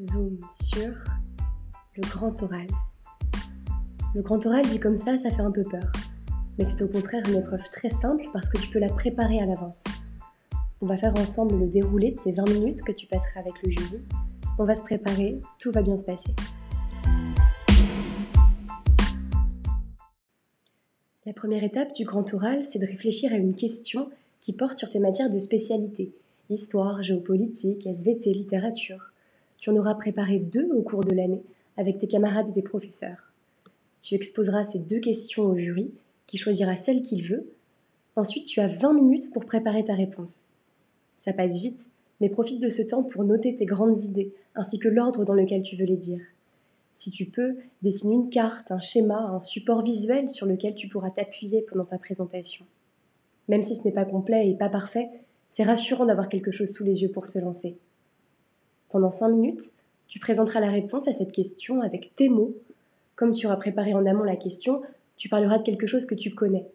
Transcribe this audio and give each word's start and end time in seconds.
Zoom 0.00 0.38
sur 0.48 0.94
le 1.96 2.08
grand 2.08 2.42
oral. 2.42 2.66
Le 4.14 4.22
grand 4.22 4.44
oral 4.46 4.66
dit 4.66 4.80
comme 4.80 4.96
ça, 4.96 5.18
ça 5.18 5.30
fait 5.30 5.42
un 5.42 5.50
peu 5.50 5.62
peur. 5.62 5.92
Mais 6.56 6.64
c'est 6.64 6.82
au 6.82 6.88
contraire 6.88 7.22
une 7.28 7.36
épreuve 7.36 7.68
très 7.70 7.90
simple 7.90 8.24
parce 8.32 8.48
que 8.48 8.58
tu 8.58 8.70
peux 8.70 8.78
la 8.78 8.88
préparer 8.88 9.40
à 9.40 9.46
l'avance. 9.46 9.84
On 10.80 10.86
va 10.86 10.96
faire 10.96 11.14
ensemble 11.18 11.58
le 11.58 11.66
déroulé 11.66 12.12
de 12.12 12.18
ces 12.18 12.32
20 12.32 12.48
minutes 12.48 12.82
que 12.82 12.92
tu 12.92 13.06
passeras 13.06 13.40
avec 13.40 13.52
le 13.62 13.70
jury. 13.70 14.00
On 14.58 14.64
va 14.64 14.74
se 14.74 14.82
préparer, 14.82 15.38
tout 15.58 15.70
va 15.70 15.82
bien 15.82 15.96
se 15.96 16.04
passer. 16.04 16.34
La 21.26 21.34
première 21.34 21.62
étape 21.62 21.94
du 21.94 22.04
grand 22.04 22.32
oral, 22.32 22.64
c'est 22.64 22.78
de 22.78 22.86
réfléchir 22.86 23.34
à 23.34 23.36
une 23.36 23.54
question 23.54 24.08
qui 24.40 24.54
porte 24.54 24.78
sur 24.78 24.88
tes 24.88 24.98
matières 24.98 25.28
de 25.28 25.38
spécialité 25.38 26.14
histoire, 26.48 27.00
géopolitique, 27.00 27.86
SVT, 27.86 28.32
littérature. 28.32 29.12
Tu 29.60 29.70
en 29.70 29.76
auras 29.76 29.94
préparé 29.94 30.38
deux 30.38 30.68
au 30.72 30.82
cours 30.82 31.04
de 31.04 31.14
l'année 31.14 31.42
avec 31.76 31.98
tes 31.98 32.06
camarades 32.06 32.48
et 32.48 32.52
tes 32.52 32.62
professeurs. 32.62 33.32
Tu 34.00 34.14
exposeras 34.14 34.64
ces 34.64 34.80
deux 34.80 35.00
questions 35.00 35.44
au 35.44 35.56
jury 35.56 35.92
qui 36.26 36.38
choisira 36.38 36.76
celle 36.76 37.02
qu'il 37.02 37.22
veut. 37.22 37.50
Ensuite, 38.16 38.46
tu 38.46 38.60
as 38.60 38.66
20 38.66 38.94
minutes 38.94 39.32
pour 39.32 39.44
préparer 39.44 39.84
ta 39.84 39.94
réponse. 39.94 40.56
Ça 41.16 41.32
passe 41.32 41.60
vite, 41.60 41.90
mais 42.20 42.30
profite 42.30 42.60
de 42.60 42.70
ce 42.70 42.82
temps 42.82 43.02
pour 43.02 43.24
noter 43.24 43.54
tes 43.54 43.66
grandes 43.66 44.02
idées 44.04 44.32
ainsi 44.54 44.78
que 44.78 44.88
l'ordre 44.88 45.24
dans 45.24 45.34
lequel 45.34 45.62
tu 45.62 45.76
veux 45.76 45.84
les 45.84 45.96
dire. 45.96 46.22
Si 46.94 47.10
tu 47.10 47.26
peux, 47.26 47.56
dessine 47.82 48.12
une 48.12 48.30
carte, 48.30 48.72
un 48.72 48.80
schéma, 48.80 49.18
un 49.18 49.42
support 49.42 49.82
visuel 49.82 50.28
sur 50.28 50.46
lequel 50.46 50.74
tu 50.74 50.88
pourras 50.88 51.10
t'appuyer 51.10 51.62
pendant 51.62 51.84
ta 51.84 51.98
présentation. 51.98 52.64
Même 53.48 53.62
si 53.62 53.74
ce 53.74 53.84
n'est 53.84 53.94
pas 53.94 54.04
complet 54.04 54.48
et 54.48 54.54
pas 54.54 54.68
parfait, 54.68 55.08
c'est 55.48 55.64
rassurant 55.64 56.06
d'avoir 56.06 56.28
quelque 56.28 56.50
chose 56.50 56.70
sous 56.70 56.84
les 56.84 57.02
yeux 57.02 57.10
pour 57.10 57.26
se 57.26 57.38
lancer. 57.38 57.78
Pendant 58.90 59.10
cinq 59.10 59.28
minutes, 59.28 59.72
tu 60.08 60.18
présenteras 60.18 60.58
la 60.58 60.70
réponse 60.70 61.06
à 61.06 61.12
cette 61.12 61.30
question 61.30 61.80
avec 61.80 62.12
tes 62.16 62.28
mots. 62.28 62.56
Comme 63.14 63.32
tu 63.32 63.46
auras 63.46 63.56
préparé 63.56 63.94
en 63.94 64.04
amont 64.04 64.24
la 64.24 64.34
question, 64.34 64.82
tu 65.16 65.28
parleras 65.28 65.58
de 65.58 65.62
quelque 65.62 65.86
chose 65.86 66.06
que 66.06 66.16
tu 66.16 66.30
connais. 66.30 66.66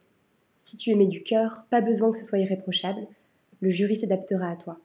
Si 0.57 0.77
tu 0.77 0.91
aimais 0.91 1.07
du 1.07 1.23
cœur, 1.23 1.65
pas 1.69 1.81
besoin 1.81 2.11
que 2.11 2.17
ce 2.17 2.23
soit 2.23 2.39
irréprochable, 2.39 3.05
le 3.59 3.69
jury 3.69 3.97
s'adaptera 3.97 4.51
à 4.51 4.55
toi. 4.55 4.79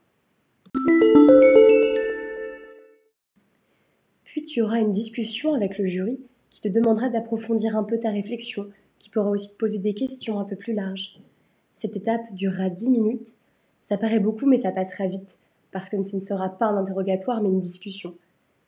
Puis 4.25 4.43
tu 4.43 4.61
auras 4.61 4.81
une 4.81 4.91
discussion 4.91 5.55
avec 5.55 5.79
le 5.79 5.87
jury 5.87 6.19
qui 6.51 6.61
te 6.61 6.69
demandera 6.69 7.11
d'approfondir 7.11 7.77
un 7.77 7.85
peu 7.85 7.99
ta 7.99 8.11
réflexion, 8.11 8.69
qui 8.99 9.09
pourra 9.09 9.31
aussi 9.31 9.53
te 9.53 9.59
poser 9.59 9.79
des 9.79 9.95
questions 9.95 10.41
un 10.41 10.45
peu 10.45 10.57
plus 10.57 10.73
larges. 10.73 11.21
Cette 11.77 11.97
étape 11.97 12.23
durera 12.33 12.71
10 12.71 12.91
minutes. 12.91 13.39
Ça 13.83 13.97
paraît 13.97 14.21
beaucoup 14.21 14.47
mais 14.47 14.57
ça 14.57 14.73
passera 14.73 15.07
vite 15.07 15.39
parce 15.73 15.89
que 15.89 16.03
ce 16.03 16.17
ne 16.17 16.21
sera 16.21 16.49
pas 16.49 16.67
un 16.67 16.77
interrogatoire 16.77 17.43
mais 17.43 17.49
une 17.49 17.61
discussion. 17.61 18.13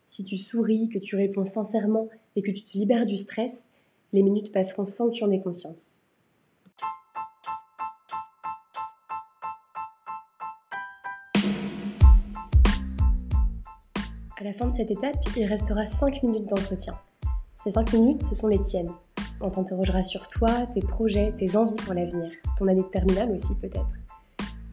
Si 0.06 0.25
tu 0.25 0.36
souris, 0.36 0.89
que 0.89 0.98
tu 0.98 1.17
réponds 1.17 1.45
sincèrement 1.45 2.08
et 2.36 2.42
que 2.42 2.50
tu 2.50 2.62
te 2.62 2.77
libères 2.77 3.06
du 3.06 3.17
stress, 3.17 3.70
les 4.12 4.22
minutes 4.22 4.53
passeront 4.53 4.84
sans 4.84 5.08
que 5.08 5.14
tu 5.14 5.25
en 5.25 5.30
aies 5.30 5.41
conscience. 5.41 6.00
À 14.39 14.45
la 14.45 14.53
fin 14.53 14.67
de 14.67 14.75
cette 14.75 14.91
étape, 14.91 15.14
il 15.36 15.45
restera 15.45 15.86
5 15.86 16.25
minutes 16.25 16.48
d'entretien. 16.48 16.95
Ces 17.55 17.70
5 17.70 17.92
minutes, 17.92 18.25
ce 18.25 18.34
sont 18.34 18.48
les 18.48 18.61
tiennes. 18.61 18.91
On 19.41 19.50
t'interrogera 19.50 20.03
sur 20.03 20.28
toi, 20.28 20.67
tes 20.75 20.80
projets, 20.80 21.33
tes 21.36 21.56
envies 21.56 21.77
pour 21.77 21.95
l'avenir, 21.95 22.30
ton 22.58 22.67
année 22.67 22.83
de 22.83 22.89
terminale 22.89 23.30
aussi 23.30 23.58
peut-être 23.61 24.02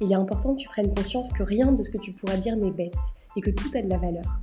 il 0.02 0.12
est 0.12 0.16
important 0.16 0.56
que 0.56 0.62
tu 0.62 0.68
prennes 0.70 0.94
conscience 0.94 1.30
que 1.30 1.44
rien 1.44 1.72
de 1.72 1.84
ce 1.84 1.90
que 1.90 1.98
tu 1.98 2.12
pourras 2.12 2.38
dire 2.38 2.56
n'est 2.56 2.72
bête 2.72 2.94
et 3.36 3.42
que 3.42 3.50
tout 3.50 3.70
a 3.76 3.82
de 3.82 3.90
la 3.90 3.98
valeur. 3.98 4.40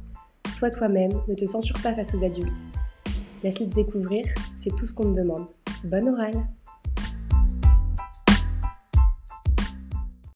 Sois 0.49 0.71
toi-même, 0.71 1.13
ne 1.29 1.35
te 1.35 1.45
censure 1.45 1.81
pas 1.83 1.95
face 1.95 2.15
aux 2.15 2.25
adultes. 2.25 2.67
Laisse-les 3.43 3.67
découvrir, 3.67 4.25
c'est 4.55 4.75
tout 4.75 4.87
ce 4.87 4.95
qu'on 4.95 5.13
te 5.13 5.19
demande. 5.21 5.47
Bonne 5.85 6.09
orale 6.09 6.47